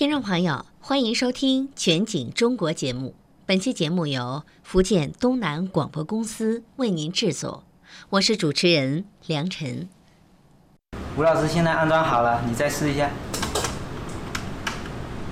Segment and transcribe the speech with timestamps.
[0.00, 3.14] 听众朋友，欢迎收听《全景中国》节目。
[3.44, 7.64] 本期节目由福建东南广播公司为您制作，
[8.08, 9.90] 我是主持人梁晨。
[11.18, 13.10] 吴老师，现在安装好了，你再试一下。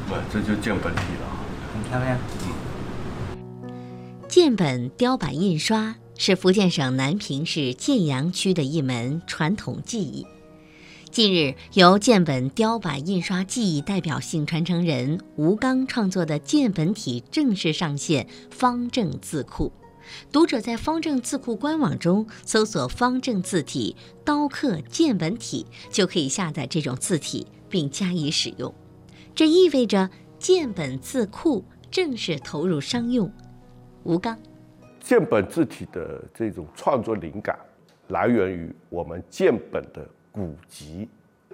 [0.06, 1.26] 不，这就建本体了，
[1.72, 2.18] 很漂亮。
[4.28, 10.26] 建本雕版印刷是福建省南平市建阳区的一门传统技艺。
[11.10, 19.72] 近日，由建本雕版印刷技艺代表性传承人吴刚创作的建本体正式上线方正字库。
[20.30, 28.72] 读者在方正字库官网中搜索“方正字体刀刻建本体”，就可以下载这种字体并加以使用。
[29.34, 33.30] 这意味着建本字库正式投入商用。
[34.04, 34.38] 吴刚，
[35.00, 37.58] 建本字体的这种创作灵感
[38.08, 40.06] 来源于我们建本的。
[40.38, 41.08] 古籍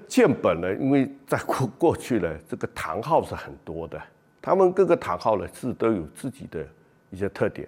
[0.07, 3.99] 建本呢，因为在过过去呢，这个堂号是很多的，
[4.43, 6.63] 他们各个堂号呢是都有自己的
[7.09, 7.67] 一些特点。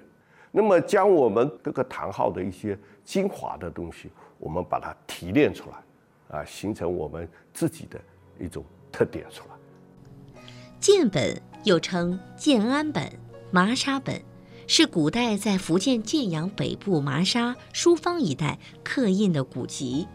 [0.52, 7.98] 那么将我们各个堂号的一些精华的东西，我们把它提炼出来，啊，形成我们自己的
[8.38, 10.40] 一种特点出来。
[10.78, 13.10] 建本又称建安本、
[13.50, 14.20] 麻沙本，
[14.66, 20.06] 是古代在福建建阳北部麻沙、书坊一带刻印的古籍。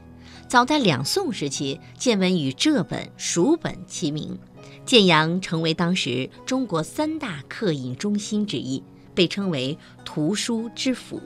[0.52, 4.38] 早在两宋时期，建文与浙本、蜀本齐名，
[4.86, 8.84] 建阳成为当时中国三大刻印中心之一，
[9.16, 11.22] 被称为图书之府。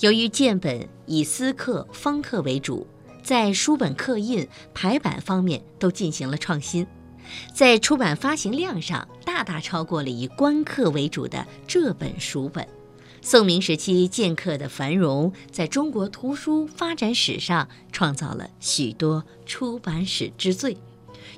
[0.00, 2.86] 由于建本以私刻、方刻为主，
[3.22, 6.86] 在书本刻印、排版方面都进行了创新，
[7.54, 12.68] 在出版发行量上大大超过了以官刻为主的浙本、蜀本。
[13.22, 20.76] 宋明时期剑客的繁荣，在中国图书发展史上创造了许多出版史之最。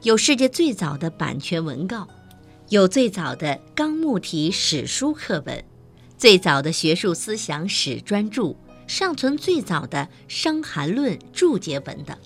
[0.03, 2.09] 有世界最早的版权文告，
[2.69, 5.65] 有最早的纲目体史书课本，
[6.17, 8.55] 最早的学术思想史专著，
[8.87, 9.99] 尚存最早的
[10.29, 12.17] 《伤寒论》注解本等。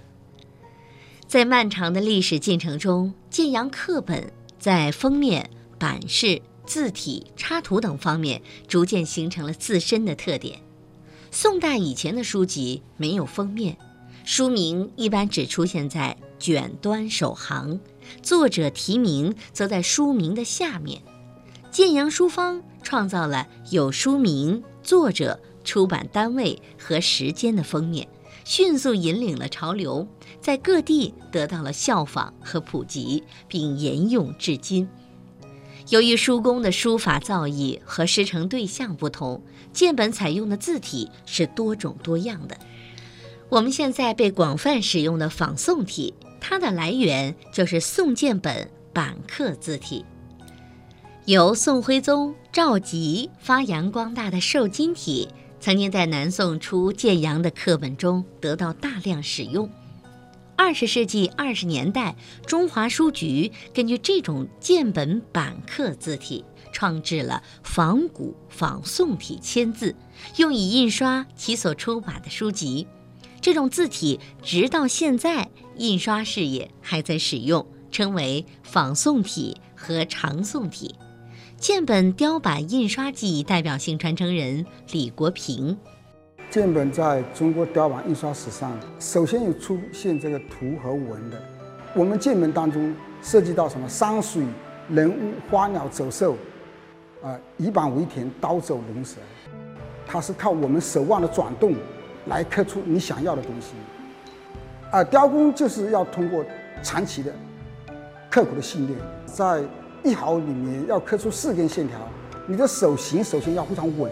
[1.27, 6.41] 在漫长的历史进程中，建阳课本在封面、版式。
[6.67, 10.61] 字体、插图等方面逐渐形成了自身的特点。
[11.31, 13.77] 宋代以前的书籍没有封面，
[14.25, 17.81] 书名一般只出现在卷端首行，
[18.23, 21.03] 作者题名则在书名的下面。
[21.71, 28.09] 建阳书坊创造了有书名、作者、出版单位和时间的封面，
[28.45, 30.09] 迅速引领了潮流，
[30.41, 34.89] 在各地得到了效仿和普及，并沿用至今。
[35.89, 39.41] 由于书工的书法造诣和师承对象不同，
[39.73, 42.57] 建本采用的字体是多种多样的。
[43.49, 50.05] 我们现在被广泛使用的仿宋体，它的来源就是宋建本版刻字体。
[51.27, 55.29] 由宋徽宗赵佶发扬光大的瘦金体，
[55.61, 59.71] 曾经在南宋初建阳的课本中得到大量使用。
[60.57, 69.95] 二十世纪二十年代，中华书局根据这种建本版刻字体，创制了仿古仿宋体签字，
[70.37, 72.87] 用以印刷其所出版的书籍。
[73.41, 80.95] 这种字体直到现在，印刷事业还在使用，称为仿宋体和长宋体。
[81.59, 85.77] 建本雕版印刷技艺代表性传承人李国平。
[86.57, 91.37] 建本在中国雕版印刷史上，首先有出现这个图和文的。
[91.95, 94.43] 我们建本当中涉及到什么山水、
[94.89, 96.35] 人物、花鸟、走兽，
[97.23, 99.19] 啊，以板为田，刀走龙蛇，
[100.07, 101.75] 它是靠我们手腕的转动
[102.25, 103.75] 来刻出你想要的东西。
[104.91, 106.43] 啊，雕工就是要通过
[106.83, 107.31] 长期的
[108.31, 109.63] 刻苦的训练，在
[110.03, 111.99] 一毫里面要刻出四根线条，
[112.47, 114.11] 你的手型首先要非常稳，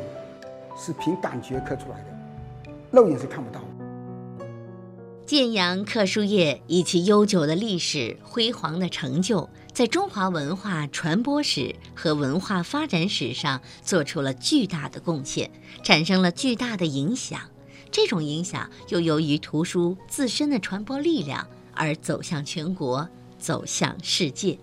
[0.77, 2.14] 是凭感觉刻出来的。
[2.95, 3.61] 肉眼是看不到。
[5.27, 15.51] 建阳刻书业以其悠久的历史、辉煌的成就，在中华文化传播史和文化发展史上做出了巨大的贡献，
[15.83, 17.41] 产生了巨大的影响。
[17.91, 23.09] 这种影响又由于图书自身的传播力量而走向全国，
[23.39, 24.59] 走向世界。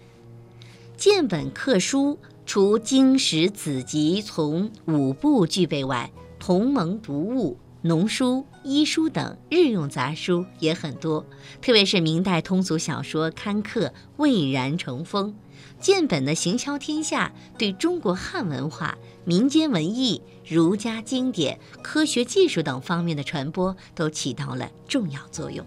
[0.95, 7.57] 建本刻书除经史子集从五部具备外，同盟读物。
[7.83, 11.25] 农书、医书等日用杂书也很多，
[11.61, 15.35] 特别是明代通俗小说刊刻蔚然成风。
[15.79, 18.95] 建本的行销天下，对中国汉文化、
[19.25, 25.65] 民间文艺、儒家经典、科学技术等方面的传播都起到了重要作用。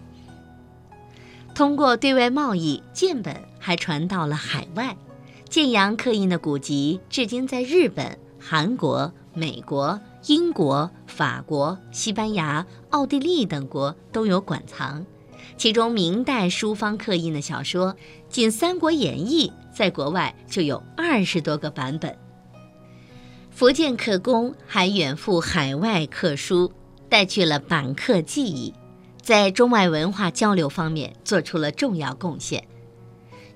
[1.53, 4.95] 通过对外贸易，建本还传到了海外。
[5.49, 15.05] 建阳刻印的古籍至今在日本、韩国、美国、英国、法国、西班牙、奥地利等国都有馆藏。
[15.55, 17.95] 其中，明代书方刻印的小说，
[18.27, 22.17] 仅《三国演义》在国外就有二十多个版本。
[23.51, 26.71] 福建刻工还远赴海外刻书，
[27.07, 28.73] 带去了板刻技艺，
[29.21, 32.67] 在中外文化交流方面做出了重要贡献。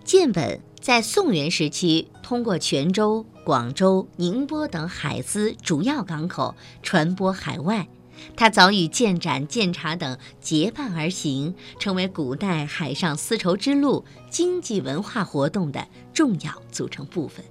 [0.03, 6.53] 建本在宋元时期通过泉州、广州、宁波等海资主要港口
[6.83, 7.87] 传播海外。
[8.35, 17.43] 它早与建盏、建茶等结伴而行，成为古代海上丝绸之路经济文化活动的重要组成部分。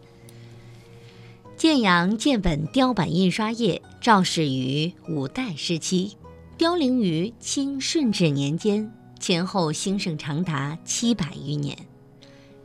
[1.56, 6.16] 建阳建本雕版印刷业肇始于五代时期，
[6.56, 11.76] 凋零于清顺治年间，前后兴盛长达七百余年。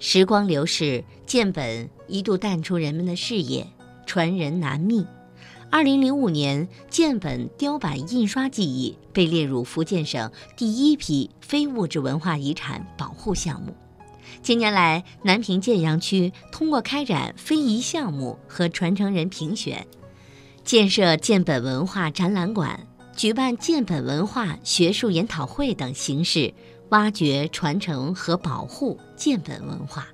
[0.05, 3.65] 时光流逝，建本一度淡出人们的视野，
[4.05, 5.07] 传人难觅。
[5.71, 13.73] 二零零五年，建本雕版印刷技艺被列入福建省第一批非物质文化遗产保护项目。
[14.41, 19.88] 近年来，南平建阳区通过开展非遗项目和传承人评选，
[20.65, 22.85] 建设建本文化展览馆，
[23.15, 26.54] 举办建本文化学术研讨会等形式，
[26.89, 30.07] 挖掘、传承和保护建本文化。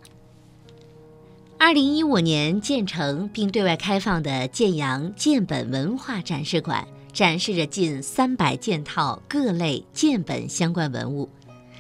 [1.58, 11.30] 二零一五年建成并对外开放的建阳建本文化展示馆，展示着近三百件套各类建本相关文物。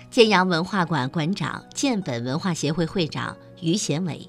[0.09, 4.27] 建阳文化馆馆长、建本文化协会会长于贤伟：“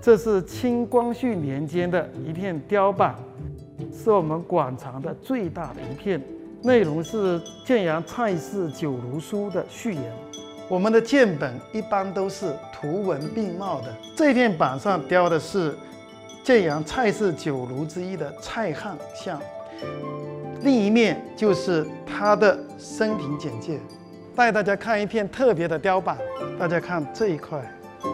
[0.00, 3.16] 这是清光绪年间的一片雕版，
[3.92, 6.20] 是我们馆藏的最大的一片，
[6.62, 10.12] 内容是建阳蔡氏酒炉书的序言。”
[10.68, 15.76] 我们的建本一般都是图文并茂的，这片板上雕的是
[16.42, 19.38] 建阳蔡氏酒炉之一的蔡汉像，
[20.62, 23.78] 另一面就是他的生平简介。
[24.34, 26.16] 带大家看一片特别的雕版，
[26.58, 27.60] 大家看这一块，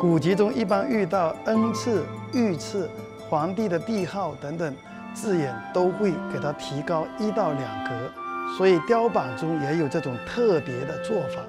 [0.01, 2.91] 古籍中一般遇到恩赐、御赐、
[3.31, 4.75] 皇帝的帝号等等
[5.15, 8.13] 字眼，都会给它提高一到两格，
[8.57, 11.43] 所以雕版中也有这种特别的做法。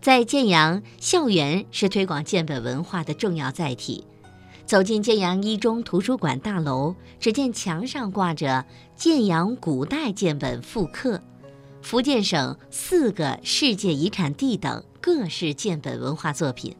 [0.00, 4.06] 在建阳，校园是推广建本文化的重要载体。
[4.64, 8.64] 走进建阳一中图书馆大楼，只见墙上挂着
[8.94, 11.20] 建阳古代建本复刻、
[11.82, 16.76] 福建省四个世界遗产地等各式建本文化作品。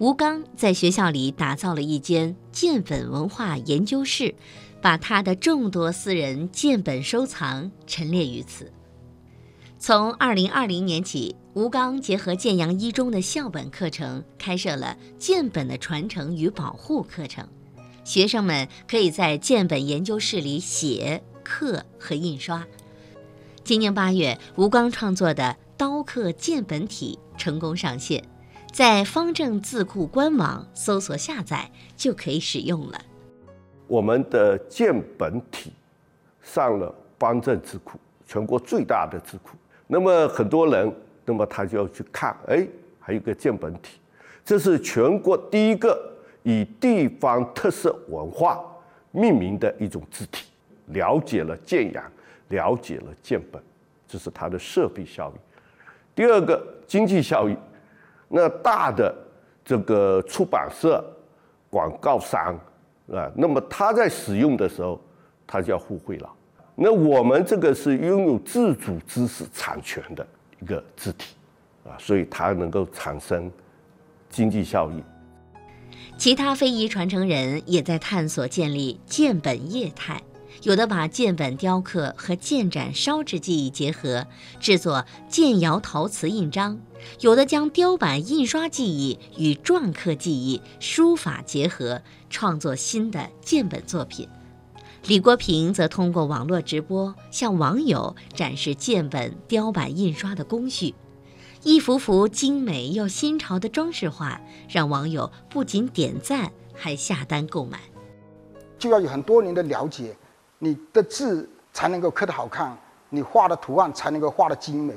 [0.00, 4.34] 吴刚在学校里打造了一间建本文化研究室，
[4.80, 8.72] 把他的众多私人建本收藏陈列于此。
[9.78, 17.46] 从二零二零年起，吴刚结合建阳一中的校本课程，开设了建本的传承与保护课程。
[18.02, 22.66] 学生们可以在建本研究室里写、刻和印刷。
[23.62, 28.24] 今年八月，吴刚创作的刀刻建本体成功上线，
[28.72, 33.00] 在方正字库官网搜索下载就可以使用了。
[33.88, 35.72] 我们的建本体
[36.40, 39.56] 上了方正字库，全国最大的字库。
[39.88, 40.92] 那么很多人，
[41.24, 42.66] 那么他就要去看，哎，
[43.00, 43.98] 还有个建本体，
[44.44, 46.00] 这是全国第一个
[46.44, 48.60] 以地方特色文化
[49.10, 50.46] 命名的一种字体。
[50.86, 52.04] 了解了建阳，
[52.48, 53.60] 了解了建本，
[54.08, 55.40] 这是它的设备效益。
[56.14, 57.56] 第二个经济效益，
[58.32, 59.12] 那大的
[59.64, 61.04] 这个出版社、
[61.68, 62.54] 广告商
[63.12, 65.00] 啊，那么他在使用的时候，
[65.46, 66.30] 他就要付费了。
[66.76, 70.26] 那我们这个是拥有自主知识产权的
[70.60, 71.34] 一个字体，
[71.84, 73.50] 啊，所以它能够产生
[74.30, 75.02] 经济效益。
[76.16, 80.22] 其他非遗传承人也在探索建立建本业态，
[80.62, 84.26] 有的把建本雕刻和建盏烧制技艺结合，
[84.60, 86.76] 制作建窑陶瓷印章；
[87.20, 94.28] 有的将雕版印刷技艺与篆刻技艺、书法结合，创作新的建本作品。
[95.06, 100.94] 李国平则通过网络直播向网友展示建本雕版印刷的工序，
[101.62, 104.38] 一幅幅精美又新潮的装饰画，
[104.68, 107.80] 让网友不仅点赞，还下单购买。
[108.78, 110.14] 就要有很多年的了解，
[110.60, 114.94] 你的字才能够刻得好看，你画的图案才能够画得精美。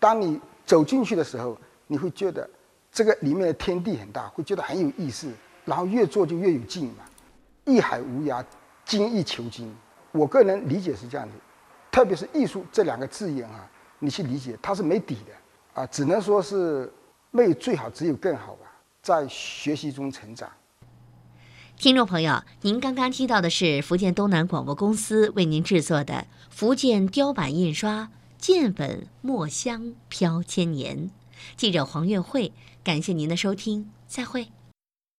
[0.00, 1.56] 当你走进去的时候，
[1.86, 2.50] 你会觉得
[2.90, 5.30] 这个里面的天地很大，会觉得很有意思，
[5.64, 7.04] 然后越做就越有劲嘛，
[7.64, 8.44] 艺海无涯。
[8.86, 9.74] 精益求精，
[10.12, 11.32] 我个人理解是这样的，
[11.90, 13.66] 特别是艺术这两个字眼啊，
[13.98, 16.92] 你去理解它是没底的，啊，只能说是
[17.30, 18.70] 没有最好，只有更好吧，
[19.00, 20.46] 在学习中成长。
[21.76, 31.10] 听众朋友，您刚刚听到的是福建东南广播公司为您制作的福建雕版印刷建本墨香飘千年，
[31.56, 32.52] 记者黄月慧，
[32.82, 34.48] 感谢您的收听，再会。